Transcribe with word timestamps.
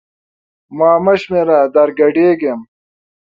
ما 0.77 0.91
مه 1.05 1.13
شمېره 1.21 1.59
در 1.73 1.89
ګډ 1.99 2.15
یم! 2.43 2.59